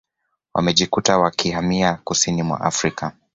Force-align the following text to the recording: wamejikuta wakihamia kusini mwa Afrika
wamejikuta 0.53 1.17
wakihamia 1.17 1.99
kusini 2.03 2.43
mwa 2.43 2.61
Afrika 2.61 3.13